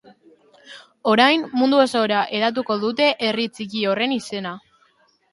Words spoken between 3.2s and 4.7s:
herri txiki horren izena.